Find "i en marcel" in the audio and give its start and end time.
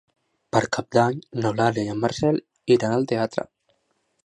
1.89-2.41